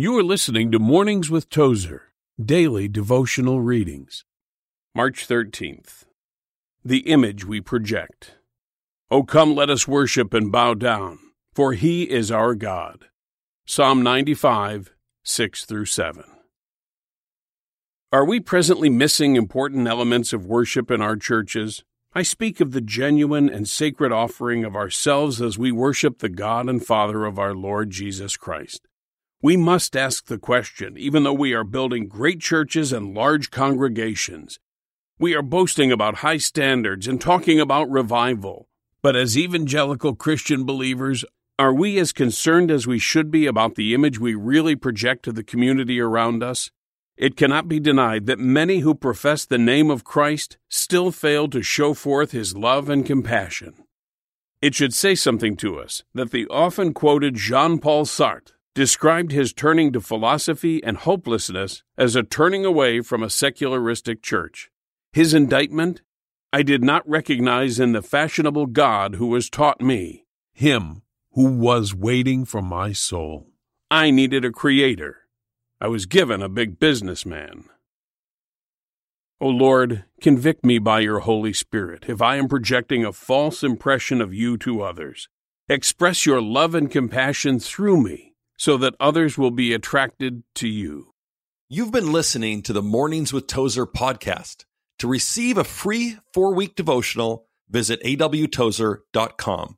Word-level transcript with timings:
You 0.00 0.16
are 0.16 0.22
listening 0.22 0.70
to 0.70 0.78
Mornings 0.78 1.28
with 1.28 1.50
Tozer, 1.50 2.12
daily 2.40 2.86
devotional 2.86 3.60
readings. 3.60 4.24
March 4.94 5.26
13th. 5.26 6.04
The 6.84 6.98
image 6.98 7.44
we 7.44 7.60
project. 7.60 8.36
O 9.10 9.24
come, 9.24 9.56
let 9.56 9.70
us 9.70 9.88
worship 9.88 10.32
and 10.32 10.52
bow 10.52 10.74
down, 10.74 11.18
for 11.52 11.72
he 11.72 12.04
is 12.04 12.30
our 12.30 12.54
God. 12.54 13.06
Psalm 13.66 14.04
95, 14.04 14.94
6 15.24 15.64
through 15.64 15.86
7. 15.86 16.22
Are 18.12 18.24
we 18.24 18.38
presently 18.38 18.88
missing 18.88 19.34
important 19.34 19.88
elements 19.88 20.32
of 20.32 20.46
worship 20.46 20.92
in 20.92 21.02
our 21.02 21.16
churches? 21.16 21.82
I 22.14 22.22
speak 22.22 22.60
of 22.60 22.70
the 22.70 22.80
genuine 22.80 23.48
and 23.48 23.68
sacred 23.68 24.12
offering 24.12 24.64
of 24.64 24.76
ourselves 24.76 25.42
as 25.42 25.58
we 25.58 25.72
worship 25.72 26.20
the 26.20 26.28
God 26.28 26.68
and 26.68 26.86
Father 26.86 27.24
of 27.24 27.36
our 27.36 27.52
Lord 27.52 27.90
Jesus 27.90 28.36
Christ. 28.36 28.87
We 29.40 29.56
must 29.56 29.96
ask 29.96 30.26
the 30.26 30.38
question, 30.38 30.98
even 30.98 31.22
though 31.22 31.32
we 31.32 31.54
are 31.54 31.62
building 31.62 32.08
great 32.08 32.40
churches 32.40 32.92
and 32.92 33.14
large 33.14 33.52
congregations. 33.52 34.58
We 35.16 35.32
are 35.36 35.42
boasting 35.42 35.92
about 35.92 36.16
high 36.16 36.38
standards 36.38 37.06
and 37.06 37.20
talking 37.20 37.60
about 37.60 37.88
revival. 37.88 38.68
But 39.00 39.14
as 39.14 39.38
evangelical 39.38 40.16
Christian 40.16 40.64
believers, 40.64 41.24
are 41.56 41.72
we 41.72 42.00
as 42.00 42.10
concerned 42.10 42.72
as 42.72 42.88
we 42.88 42.98
should 42.98 43.30
be 43.30 43.46
about 43.46 43.76
the 43.76 43.94
image 43.94 44.18
we 44.18 44.34
really 44.34 44.74
project 44.74 45.24
to 45.26 45.32
the 45.32 45.44
community 45.44 46.00
around 46.00 46.42
us? 46.42 46.72
It 47.16 47.36
cannot 47.36 47.68
be 47.68 47.78
denied 47.78 48.26
that 48.26 48.40
many 48.40 48.80
who 48.80 48.92
profess 48.92 49.44
the 49.44 49.56
name 49.56 49.88
of 49.88 50.02
Christ 50.02 50.58
still 50.68 51.12
fail 51.12 51.46
to 51.50 51.62
show 51.62 51.94
forth 51.94 52.32
his 52.32 52.56
love 52.56 52.90
and 52.90 53.06
compassion. 53.06 53.84
It 54.60 54.74
should 54.74 54.94
say 54.94 55.14
something 55.14 55.56
to 55.58 55.78
us 55.78 56.02
that 56.12 56.32
the 56.32 56.48
often 56.48 56.92
quoted 56.92 57.36
Jean 57.36 57.78
Paul 57.78 58.04
Sartre 58.04 58.57
described 58.78 59.32
his 59.32 59.52
turning 59.52 59.92
to 59.92 60.00
philosophy 60.00 60.80
and 60.84 60.98
hopelessness 60.98 61.82
as 61.96 62.14
a 62.14 62.22
turning 62.22 62.64
away 62.64 63.00
from 63.00 63.24
a 63.24 63.28
secularistic 63.28 64.22
church. 64.22 64.70
His 65.12 65.34
indictment 65.34 66.02
I 66.52 66.62
did 66.62 66.84
not 66.84 67.06
recognize 67.06 67.80
in 67.80 67.90
the 67.90 68.02
fashionable 68.02 68.66
God 68.66 69.16
who 69.16 69.26
was 69.26 69.50
taught 69.50 69.80
me, 69.80 70.26
him 70.52 71.02
who 71.32 71.50
was 71.50 71.92
waiting 71.92 72.44
for 72.44 72.62
my 72.62 72.92
soul. 72.92 73.48
I 73.90 74.12
needed 74.12 74.44
a 74.44 74.52
creator. 74.52 75.22
I 75.80 75.88
was 75.88 76.06
given 76.06 76.40
a 76.40 76.48
big 76.48 76.78
businessman. 76.78 77.64
O 79.40 79.48
Lord, 79.48 80.04
convict 80.20 80.64
me 80.64 80.78
by 80.78 81.00
your 81.00 81.18
Holy 81.18 81.52
Spirit 81.52 82.04
if 82.06 82.22
I 82.22 82.36
am 82.36 82.46
projecting 82.46 83.04
a 83.04 83.12
false 83.12 83.64
impression 83.64 84.20
of 84.20 84.32
you 84.32 84.56
to 84.58 84.82
others. 84.82 85.28
Express 85.68 86.24
your 86.24 86.40
love 86.40 86.76
and 86.76 86.88
compassion 86.88 87.58
through 87.58 88.00
me 88.00 88.27
so 88.58 88.76
that 88.76 88.94
others 89.00 89.38
will 89.38 89.50
be 89.50 89.72
attracted 89.72 90.42
to 90.56 90.68
you. 90.68 91.12
You've 91.70 91.92
been 91.92 92.12
listening 92.12 92.62
to 92.62 92.72
the 92.72 92.82
Mornings 92.82 93.32
with 93.32 93.46
Tozer 93.46 93.86
podcast. 93.86 94.64
To 94.98 95.08
receive 95.08 95.56
a 95.56 95.64
free 95.64 96.18
four 96.34 96.54
week 96.54 96.74
devotional, 96.74 97.46
visit 97.70 98.02
awtozer.com. 98.02 99.77